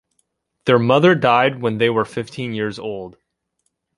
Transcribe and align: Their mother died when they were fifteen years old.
Their 0.65 0.79
mother 0.79 1.13
died 1.13 1.61
when 1.61 1.77
they 1.77 1.87
were 1.91 2.05
fifteen 2.05 2.55
years 2.55 2.79
old. 2.79 3.17